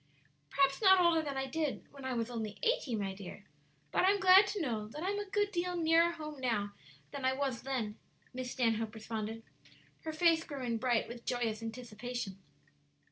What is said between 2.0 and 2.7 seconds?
I was only